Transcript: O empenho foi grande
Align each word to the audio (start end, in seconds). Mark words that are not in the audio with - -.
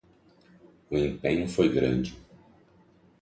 O 0.89 0.97
empenho 0.97 1.47
foi 1.47 1.69
grande 1.69 2.17